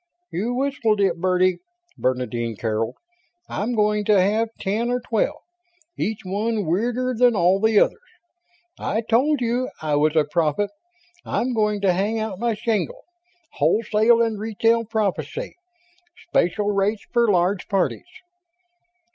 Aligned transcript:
"You 0.31 0.55
whistled 0.55 0.99
it, 0.99 1.19
birdie!" 1.21 1.59
Bernadine 1.95 2.55
caroled. 2.57 2.95
"I'm 3.47 3.75
going 3.75 4.03
to 4.05 4.19
have 4.19 4.49
ten 4.59 4.89
or 4.89 4.99
twelve, 4.99 5.35
each 5.95 6.21
one 6.25 6.65
weirder 6.65 7.13
than 7.13 7.35
all 7.35 7.59
the 7.59 7.79
others. 7.79 7.99
I 8.79 9.01
told 9.01 9.41
you 9.41 9.69
I 9.79 9.93
was 9.97 10.15
a 10.15 10.23
prophet 10.25 10.71
I'm 11.23 11.53
going 11.53 11.81
to 11.81 11.93
hang 11.93 12.17
out 12.17 12.39
my 12.39 12.55
shingle. 12.55 13.03
Wholesale 13.57 14.23
and 14.23 14.39
retail 14.39 14.85
prophecy; 14.85 15.53
special 16.31 16.71
rates 16.71 17.05
for 17.13 17.29
large 17.29 17.67
parties." 17.67 18.07